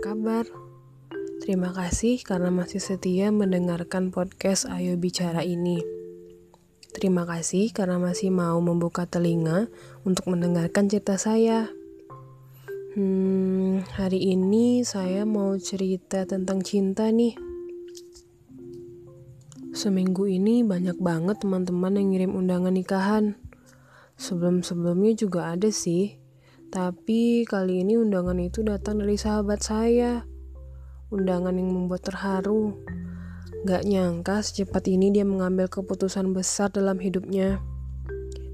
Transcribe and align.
kabar? 0.00 0.48
Terima 1.44 1.76
kasih 1.76 2.24
karena 2.24 2.48
masih 2.48 2.80
setia 2.80 3.28
mendengarkan 3.28 4.08
podcast 4.08 4.64
Ayo 4.64 4.96
Bicara 4.96 5.44
ini. 5.44 5.84
Terima 6.96 7.28
kasih 7.28 7.68
karena 7.76 8.00
masih 8.00 8.32
mau 8.32 8.56
membuka 8.64 9.04
telinga 9.04 9.68
untuk 10.08 10.32
mendengarkan 10.32 10.88
cerita 10.88 11.20
saya. 11.20 11.68
Hmm, 12.96 13.84
hari 13.92 14.32
ini 14.32 14.88
saya 14.88 15.28
mau 15.28 15.52
cerita 15.60 16.24
tentang 16.24 16.64
cinta 16.64 17.12
nih. 17.12 17.36
Seminggu 19.76 20.24
ini 20.32 20.64
banyak 20.64 20.96
banget 20.96 21.44
teman-teman 21.44 22.00
yang 22.00 22.08
ngirim 22.16 22.32
undangan 22.40 22.72
nikahan. 22.72 23.36
Sebelum-sebelumnya 24.16 25.12
juga 25.12 25.52
ada 25.52 25.68
sih, 25.68 26.19
tapi 26.70 27.42
kali 27.50 27.82
ini 27.82 27.98
undangan 27.98 28.38
itu 28.38 28.62
datang 28.62 29.02
dari 29.02 29.18
sahabat 29.18 29.58
saya. 29.58 30.22
Undangan 31.10 31.50
yang 31.58 31.66
membuat 31.66 32.06
terharu. 32.06 32.78
Gak 33.66 33.82
nyangka 33.82 34.38
secepat 34.38 34.86
ini 34.86 35.10
dia 35.10 35.26
mengambil 35.26 35.66
keputusan 35.66 36.30
besar 36.30 36.70
dalam 36.70 37.02
hidupnya. 37.02 37.58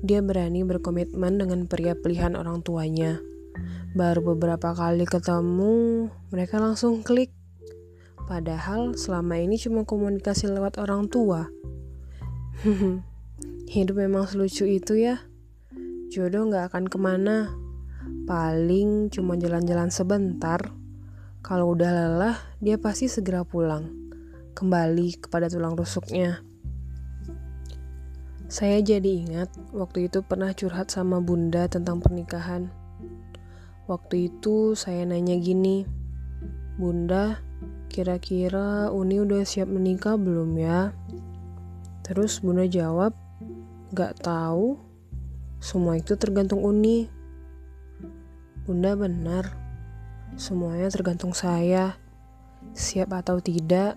Dia 0.01 0.25
berani 0.25 0.65
berkomitmen 0.65 1.37
dengan 1.37 1.69
pria 1.69 1.93
pilihan 1.93 2.41
orang 2.41 2.65
tuanya. 2.65 3.21
Baru 3.93 4.33
beberapa 4.33 4.73
kali 4.73 5.05
ketemu, 5.05 6.09
mereka 6.33 6.57
langsung 6.57 7.05
klik. 7.05 7.37
Padahal 8.25 8.97
selama 8.97 9.37
ini 9.37 9.61
cuma 9.61 9.85
komunikasi 9.85 10.49
lewat 10.49 10.81
orang 10.81 11.13
tua. 11.13 11.53
Hidup 13.77 14.01
memang 14.01 14.25
selucu 14.25 14.65
itu 14.65 14.97
ya 14.97 15.21
jodoh 16.09 16.49
gak 16.49 16.73
akan 16.73 16.89
ke 16.89 16.97
mana. 16.97 17.66
Paling 18.27 19.07
cuma 19.15 19.39
jalan-jalan 19.39 19.95
sebentar. 19.95 20.59
Kalau 21.47 21.79
udah 21.79 21.91
lelah, 21.95 22.37
dia 22.59 22.75
pasti 22.75 23.07
segera 23.07 23.47
pulang. 23.47 23.87
Kembali 24.59 25.23
kepada 25.23 25.47
tulang 25.47 25.79
rusuknya. 25.79 26.43
Saya 28.51 28.83
jadi 28.83 29.27
ingat 29.27 29.55
waktu 29.71 30.11
itu 30.11 30.27
pernah 30.27 30.51
curhat 30.51 30.91
sama 30.91 31.23
bunda 31.23 31.71
tentang 31.71 32.03
pernikahan. 32.03 32.67
Waktu 33.87 34.35
itu 34.35 34.75
saya 34.75 35.07
nanya 35.07 35.39
gini, 35.39 35.87
Bunda, 36.77 37.41
kira-kira 37.89 38.93
Uni 38.93 39.23
udah 39.23 39.47
siap 39.47 39.71
menikah 39.71 40.21
belum 40.21 40.59
ya? 40.59 40.91
Terus 42.03 42.43
Bunda 42.43 42.67
jawab, 42.67 43.15
gak 43.95 44.21
tahu, 44.21 44.77
semua 45.63 45.97
itu 45.97 46.19
tergantung 46.21 46.67
Uni. 46.67 47.16
Bunda 48.67 48.99
benar. 48.99 49.55
Semuanya 50.35 50.91
tergantung 50.91 51.31
saya. 51.31 52.03
Siap 52.75 53.15
atau 53.15 53.39
tidak, 53.39 53.95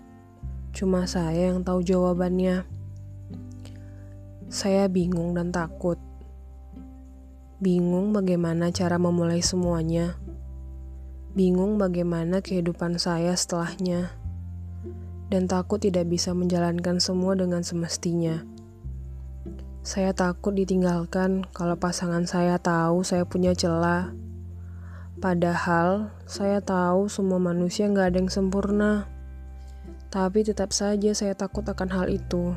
cuma 0.78 1.10
saya 1.10 1.50
yang 1.50 1.66
tahu 1.66 1.82
jawabannya. 1.82 2.70
Saya 4.46 4.86
bingung 4.86 5.34
dan 5.34 5.50
takut. 5.50 5.98
Bingung 7.58 8.14
bagaimana 8.14 8.70
cara 8.70 9.02
memulai 9.02 9.42
semuanya. 9.42 10.22
Bingung 11.34 11.82
bagaimana 11.82 12.46
kehidupan 12.46 13.02
saya 13.02 13.34
setelahnya. 13.34 14.14
Dan 15.34 15.50
takut 15.50 15.82
tidak 15.82 16.06
bisa 16.14 16.38
menjalankan 16.38 17.02
semua 17.02 17.34
dengan 17.34 17.66
semestinya. 17.66 18.46
Saya 19.82 20.14
takut 20.14 20.54
ditinggalkan 20.54 21.50
kalau 21.58 21.74
pasangan 21.74 22.30
saya 22.30 22.62
tahu 22.62 23.02
saya 23.02 23.26
punya 23.26 23.58
celah. 23.58 24.29
Padahal 25.20 26.16
saya 26.24 26.64
tahu 26.64 27.12
semua 27.12 27.44
manusia 27.44 27.92
nggak 27.92 28.16
ada 28.16 28.18
yang 28.24 28.32
sempurna. 28.32 29.12
Tapi 30.08 30.48
tetap 30.48 30.72
saja 30.72 31.12
saya 31.12 31.36
takut 31.36 31.68
akan 31.68 31.92
hal 31.92 32.08
itu. 32.08 32.56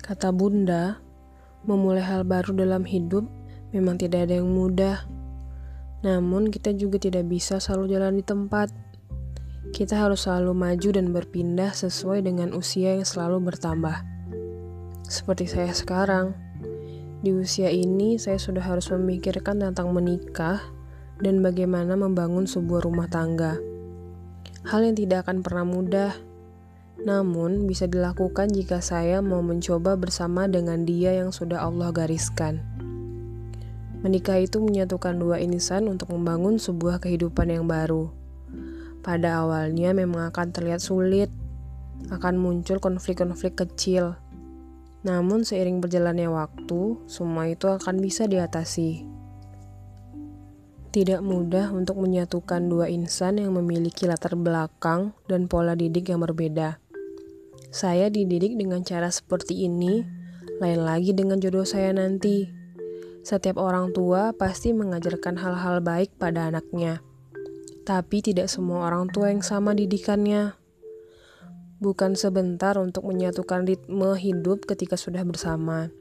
Kata 0.00 0.32
bunda, 0.32 1.04
memulai 1.68 2.00
hal 2.00 2.24
baru 2.24 2.56
dalam 2.56 2.88
hidup 2.88 3.28
memang 3.76 4.00
tidak 4.00 4.24
ada 4.24 4.40
yang 4.40 4.48
mudah. 4.48 5.04
Namun 6.00 6.48
kita 6.48 6.72
juga 6.72 6.96
tidak 6.96 7.28
bisa 7.28 7.60
selalu 7.60 7.92
jalan 7.92 8.16
di 8.16 8.24
tempat. 8.24 8.72
Kita 9.76 10.00
harus 10.00 10.24
selalu 10.24 10.56
maju 10.56 10.88
dan 10.96 11.12
berpindah 11.12 11.76
sesuai 11.76 12.24
dengan 12.24 12.56
usia 12.56 12.96
yang 12.96 13.04
selalu 13.04 13.52
bertambah. 13.52 14.00
Seperti 15.04 15.44
saya 15.44 15.76
sekarang, 15.76 16.45
di 17.24 17.32
usia 17.32 17.72
ini 17.72 18.20
saya 18.20 18.36
sudah 18.36 18.60
harus 18.64 18.92
memikirkan 18.92 19.62
tentang 19.62 19.92
menikah 19.92 20.60
dan 21.20 21.40
bagaimana 21.40 21.96
membangun 21.96 22.44
sebuah 22.44 22.84
rumah 22.84 23.08
tangga. 23.08 23.56
Hal 24.66 24.82
yang 24.84 24.98
tidak 24.98 25.24
akan 25.24 25.40
pernah 25.40 25.64
mudah, 25.64 26.12
namun 27.00 27.68
bisa 27.68 27.86
dilakukan 27.86 28.50
jika 28.52 28.82
saya 28.82 29.20
mau 29.20 29.40
mencoba 29.44 29.94
bersama 29.94 30.48
dengan 30.50 30.82
dia 30.84 31.16
yang 31.16 31.30
sudah 31.30 31.62
Allah 31.62 31.92
gariskan. 31.94 32.64
Menikah 34.04 34.38
itu 34.38 34.60
menyatukan 34.60 35.16
dua 35.16 35.40
insan 35.40 35.88
untuk 35.88 36.12
membangun 36.12 36.60
sebuah 36.60 37.00
kehidupan 37.00 37.48
yang 37.48 37.64
baru. 37.64 38.12
Pada 39.00 39.46
awalnya 39.46 39.94
memang 39.96 40.28
akan 40.34 40.50
terlihat 40.52 40.82
sulit, 40.82 41.30
akan 42.10 42.36
muncul 42.36 42.82
konflik-konflik 42.82 43.56
kecil. 43.56 44.18
Namun 45.06 45.46
seiring 45.46 45.78
berjalannya 45.78 46.26
waktu, 46.26 46.98
semua 47.06 47.46
itu 47.46 47.70
akan 47.70 48.02
bisa 48.02 48.26
diatasi. 48.26 49.06
Tidak 50.90 51.22
mudah 51.22 51.70
untuk 51.70 52.02
menyatukan 52.02 52.66
dua 52.66 52.90
insan 52.90 53.38
yang 53.38 53.54
memiliki 53.54 54.10
latar 54.10 54.34
belakang 54.34 55.14
dan 55.30 55.46
pola 55.46 55.78
didik 55.78 56.10
yang 56.10 56.26
berbeda. 56.26 56.82
Saya 57.70 58.10
dididik 58.10 58.58
dengan 58.58 58.82
cara 58.82 59.14
seperti 59.14 59.70
ini, 59.70 60.02
lain 60.58 60.82
lagi 60.82 61.14
dengan 61.14 61.38
jodoh 61.38 61.62
saya 61.62 61.94
nanti. 61.94 62.50
Setiap 63.22 63.62
orang 63.62 63.94
tua 63.94 64.34
pasti 64.34 64.74
mengajarkan 64.74 65.38
hal-hal 65.38 65.78
baik 65.84 66.18
pada 66.18 66.50
anaknya 66.50 67.06
tapi 67.86 68.18
tidak 68.18 68.50
semua 68.50 68.90
orang 68.90 69.06
tua 69.06 69.30
yang 69.30 69.46
sama 69.46 69.70
didikannya. 69.70 70.58
Bukan 71.76 72.16
sebentar 72.16 72.80
untuk 72.80 73.04
menyatukan 73.04 73.68
ritme 73.68 74.16
hidup 74.16 74.64
ketika 74.64 74.96
sudah 74.96 75.20
bersama. 75.28 75.92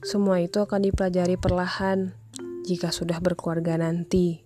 Semua 0.00 0.40
itu 0.40 0.64
akan 0.64 0.88
dipelajari 0.88 1.36
perlahan 1.36 2.16
jika 2.64 2.88
sudah 2.88 3.20
berkeluarga 3.20 3.76
nanti. 3.76 4.40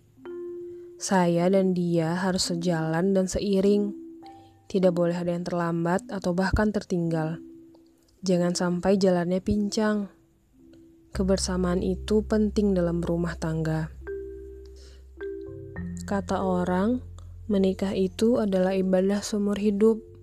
Saya 0.99 1.47
dan 1.47 1.79
dia 1.79 2.19
harus 2.19 2.51
sejalan 2.51 3.15
dan 3.15 3.31
seiring. 3.31 3.95
Tidak 4.67 4.91
boleh 4.91 5.15
ada 5.15 5.31
yang 5.31 5.47
terlambat 5.47 6.11
atau 6.11 6.35
bahkan 6.35 6.75
tertinggal. 6.75 7.39
Jangan 8.25 8.57
sampai 8.57 8.97
jalannya 8.97 9.39
pincang. 9.45 10.11
Kebersamaan 11.15 11.87
itu 11.87 12.27
penting 12.27 12.75
dalam 12.75 12.99
rumah 12.99 13.39
tangga. 13.39 13.95
Kata 16.09 16.43
orang, 16.43 16.99
menikah 17.47 17.95
itu 17.95 18.43
adalah 18.43 18.75
ibadah 18.75 19.23
seumur 19.23 19.61
hidup. 19.61 20.14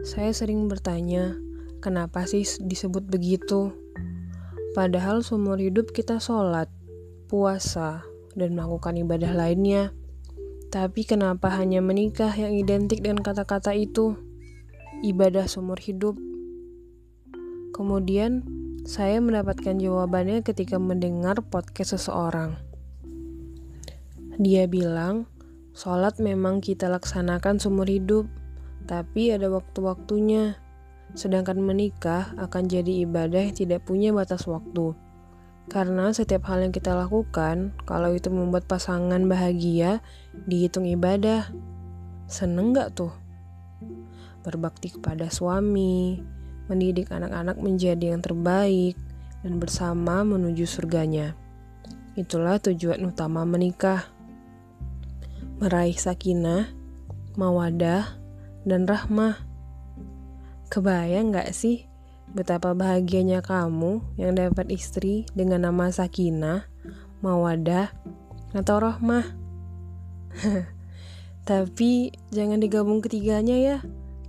Saya 0.00 0.32
sering 0.32 0.72
bertanya, 0.72 1.36
kenapa 1.84 2.24
sih 2.24 2.48
disebut 2.64 3.04
begitu? 3.12 3.76
Padahal 4.72 5.20
seumur 5.20 5.60
hidup 5.60 5.92
kita 5.92 6.16
sholat, 6.16 6.72
puasa, 7.28 8.00
dan 8.32 8.56
melakukan 8.56 8.96
ibadah 8.96 9.36
lainnya. 9.36 9.92
Tapi 10.72 11.04
kenapa 11.04 11.52
hanya 11.52 11.84
menikah 11.84 12.32
yang 12.32 12.56
identik 12.56 13.04
dengan 13.04 13.20
kata-kata 13.20 13.76
itu? 13.76 14.16
Ibadah 15.04 15.44
seumur 15.44 15.76
hidup. 15.76 16.16
Kemudian, 17.76 18.48
saya 18.88 19.20
mendapatkan 19.20 19.76
jawabannya 19.76 20.40
ketika 20.40 20.80
mendengar 20.80 21.44
podcast 21.44 22.00
seseorang. 22.00 22.56
Dia 24.40 24.64
bilang, 24.64 25.28
sholat 25.76 26.16
memang 26.16 26.64
kita 26.64 26.88
laksanakan 26.88 27.60
seumur 27.60 27.86
hidup, 27.86 28.24
tapi 28.84 29.32
ada 29.32 29.48
waktu-waktunya. 29.48 30.58
Sedangkan 31.12 31.60
menikah 31.60 32.32
akan 32.40 32.68
jadi 32.68 33.04
ibadah 33.04 33.48
yang 33.50 33.56
tidak 33.56 33.84
punya 33.84 34.10
batas 34.16 34.48
waktu. 34.48 34.96
Karena 35.68 36.10
setiap 36.10 36.48
hal 36.50 36.64
yang 36.66 36.74
kita 36.74 36.96
lakukan, 36.96 37.76
kalau 37.86 38.10
itu 38.12 38.32
membuat 38.32 38.66
pasangan 38.66 39.20
bahagia, 39.28 40.02
dihitung 40.48 40.88
ibadah. 40.88 41.52
Seneng 42.26 42.74
gak 42.74 42.96
tuh? 42.96 43.12
Berbakti 44.42 44.90
kepada 44.90 45.30
suami, 45.30 46.18
mendidik 46.66 47.12
anak-anak 47.14 47.60
menjadi 47.62 48.16
yang 48.16 48.24
terbaik, 48.24 48.98
dan 49.46 49.62
bersama 49.62 50.26
menuju 50.26 50.66
surganya. 50.66 51.38
Itulah 52.18 52.58
tujuan 52.58 53.00
utama 53.06 53.46
menikah 53.46 54.12
meraih 55.62 55.94
sakinah, 55.94 56.74
mawadah, 57.38 58.18
dan 58.66 58.86
rahmah. 58.86 59.38
Kebayang 60.72 61.36
gak 61.36 61.52
sih 61.52 61.86
betapa 62.32 62.72
bahagianya 62.72 63.44
kamu 63.44 64.00
yang 64.16 64.32
dapat 64.32 64.72
istri 64.72 65.28
dengan 65.36 65.68
nama 65.68 65.92
Sakinah, 65.92 66.64
mawadah, 67.20 67.92
atau 68.56 68.76
rohmah. 68.80 69.24
Tapi 71.48 72.14
jangan 72.32 72.62
digabung 72.62 73.04
ketiganya 73.04 73.56
ya. 73.58 73.76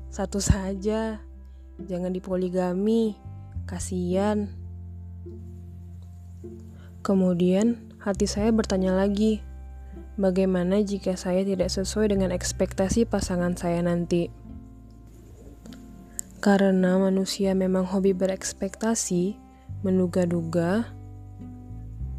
Satu 0.09 0.43
saja. 0.43 1.23
Jangan 1.79 2.11
dipoligami. 2.11 3.15
Kasian. 3.63 4.51
Kemudian 7.03 7.91
hati 7.99 8.27
saya 8.27 8.51
bertanya 8.55 8.95
lagi, 8.95 9.43
bagaimana 10.19 10.81
jika 10.85 11.17
saya 11.17 11.41
tidak 11.41 11.73
sesuai 11.73 12.13
dengan 12.13 12.29
ekspektasi 12.29 13.09
pasangan 13.09 13.57
saya 13.57 13.81
nanti? 13.81 14.29
Karena 16.43 16.99
manusia 16.99 17.55
memang 17.55 17.87
hobi 17.87 18.11
berekspektasi, 18.11 19.39
menduga-duga, 19.81 20.91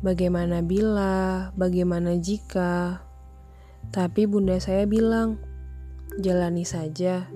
bagaimana 0.01 0.65
bila, 0.65 1.53
bagaimana 1.57 2.17
jika. 2.17 3.05
Tapi 3.93 4.25
bunda 4.25 4.57
saya 4.61 4.89
bilang, 4.89 5.37
jalani 6.21 6.65
saja. 6.65 7.29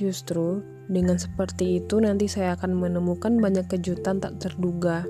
Justru 0.00 0.64
dengan 0.88 1.16
seperti 1.16 1.80
itu 1.80 1.96
nanti 2.00 2.28
saya 2.28 2.56
akan 2.56 2.76
menemukan 2.76 3.40
banyak 3.40 3.68
kejutan 3.68 4.20
tak 4.20 4.36
terduga. 4.36 5.08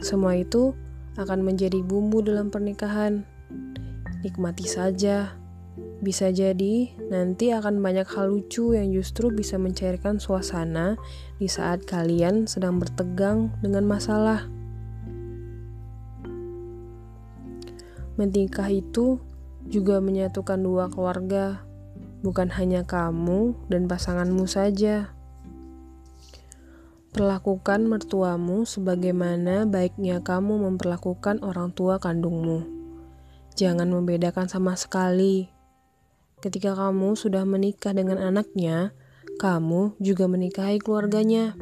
Semua 0.00 0.36
itu 0.36 0.72
akan 1.16 1.44
menjadi 1.44 1.80
bumbu 1.84 2.24
dalam 2.24 2.48
pernikahan. 2.48 3.24
Nikmati 4.24 4.64
saja. 4.64 5.36
Bisa 6.00 6.32
jadi 6.32 6.96
nanti 7.12 7.52
akan 7.52 7.84
banyak 7.84 8.08
hal 8.08 8.32
lucu 8.32 8.72
yang 8.72 8.88
justru 8.88 9.28
bisa 9.28 9.60
mencairkan 9.60 10.16
suasana 10.16 10.96
di 11.36 11.44
saat 11.44 11.84
kalian 11.84 12.48
sedang 12.48 12.80
bertegang 12.80 13.52
dengan 13.60 13.84
masalah. 13.84 14.48
Menikah 18.16 18.70
itu 18.72 19.20
juga 19.68 20.00
menyatukan 20.00 20.56
dua 20.56 20.88
keluarga, 20.88 21.60
bukan 22.24 22.48
hanya 22.54 22.86
kamu 22.86 23.52
dan 23.68 23.90
pasanganmu 23.90 24.48
saja. 24.48 25.12
Perlakukan 27.12 27.84
mertuamu 27.90 28.64
sebagaimana 28.64 29.66
baiknya 29.66 30.24
kamu 30.24 30.64
memperlakukan 30.64 31.42
orang 31.42 31.74
tua 31.74 31.98
kandungmu. 31.98 32.83
Jangan 33.54 33.86
membedakan 33.86 34.50
sama 34.50 34.74
sekali 34.74 35.54
Ketika 36.44 36.76
kamu 36.76 37.16
sudah 37.16 37.40
menikah 37.48 37.96
dengan 37.96 38.20
anaknya, 38.20 38.92
kamu 39.40 39.96
juga 39.96 40.28
menikahi 40.28 40.76
keluarganya. 40.76 41.56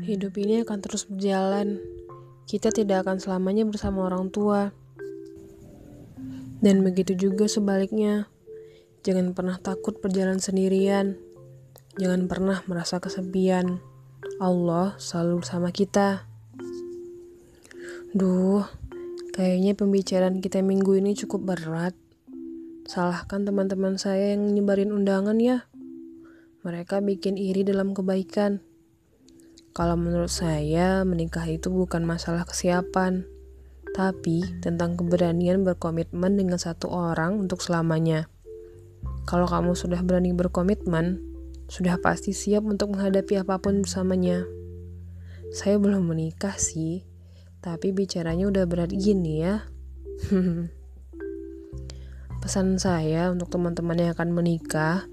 Hidup 0.00 0.32
ini 0.40 0.64
akan 0.64 0.78
terus 0.80 1.04
berjalan. 1.04 1.76
Kita 2.48 2.72
tidak 2.72 3.04
akan 3.04 3.20
selamanya 3.20 3.68
bersama 3.68 4.08
orang 4.08 4.32
tua. 4.32 4.72
Dan 6.64 6.80
begitu 6.80 7.12
juga 7.12 7.44
sebaliknya. 7.44 8.32
Jangan 9.08 9.32
pernah 9.32 9.56
takut 9.56 9.96
berjalan 10.04 10.36
sendirian. 10.36 11.16
Jangan 11.96 12.28
pernah 12.28 12.60
merasa 12.68 13.00
kesepian. 13.00 13.80
Allah 14.36 15.00
selalu 15.00 15.40
bersama 15.40 15.72
kita. 15.72 16.28
Duh, 18.12 18.68
kayaknya 19.32 19.72
pembicaraan 19.72 20.44
kita 20.44 20.60
minggu 20.60 21.00
ini 21.00 21.16
cukup 21.16 21.56
berat. 21.56 21.96
Salahkan 22.84 23.48
teman-teman 23.48 23.96
saya 23.96 24.36
yang 24.36 24.44
nyebarin 24.44 24.92
undangan 24.92 25.40
ya. 25.40 25.64
Mereka 26.60 27.00
bikin 27.00 27.40
iri 27.40 27.64
dalam 27.64 27.96
kebaikan. 27.96 28.60
Kalau 29.72 29.96
menurut 29.96 30.28
saya, 30.28 31.00
menikah 31.08 31.48
itu 31.48 31.72
bukan 31.72 32.04
masalah 32.04 32.44
kesiapan, 32.44 33.24
tapi 33.96 34.44
tentang 34.60 35.00
keberanian 35.00 35.64
berkomitmen 35.64 36.36
dengan 36.36 36.60
satu 36.60 36.92
orang 36.92 37.40
untuk 37.40 37.64
selamanya. 37.64 38.28
Kalau 39.28 39.44
kamu 39.44 39.76
sudah 39.76 40.00
berani 40.00 40.32
berkomitmen, 40.32 41.20
sudah 41.68 42.00
pasti 42.00 42.32
siap 42.32 42.64
untuk 42.64 42.96
menghadapi 42.96 43.44
apa 43.44 43.60
pun 43.60 43.84
bersamanya. 43.84 44.48
Saya 45.52 45.76
belum 45.76 46.08
menikah 46.08 46.56
sih, 46.56 47.04
tapi 47.60 47.92
bicaranya 47.92 48.48
udah 48.48 48.64
berat 48.64 48.92
gini 48.92 49.44
ya. 49.44 49.68
Pesan 52.40 52.80
saya 52.80 53.28
untuk 53.28 53.52
teman-teman 53.52 54.00
yang 54.00 54.10
akan 54.16 54.32
menikah, 54.32 55.04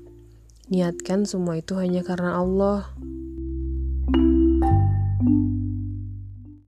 niatkan 0.71 1.27
semua 1.27 1.59
itu 1.59 1.75
hanya 1.75 2.05
karena 2.05 2.39
Allah. 2.39 2.87